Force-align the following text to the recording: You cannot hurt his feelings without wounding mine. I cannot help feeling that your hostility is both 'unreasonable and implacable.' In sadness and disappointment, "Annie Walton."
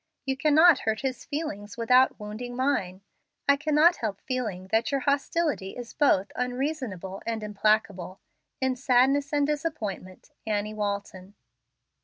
You 0.25 0.35
cannot 0.35 0.79
hurt 0.79 1.01
his 1.01 1.25
feelings 1.25 1.77
without 1.77 2.19
wounding 2.19 2.55
mine. 2.55 3.01
I 3.47 3.55
cannot 3.55 3.97
help 3.97 4.19
feeling 4.21 4.65
that 4.71 4.89
your 4.91 5.01
hostility 5.01 5.75
is 5.77 5.93
both 5.93 6.31
'unreasonable 6.35 7.21
and 7.27 7.43
implacable.' 7.43 8.19
In 8.59 8.75
sadness 8.75 9.31
and 9.31 9.45
disappointment, 9.45 10.31
"Annie 10.47 10.73
Walton." 10.73 11.35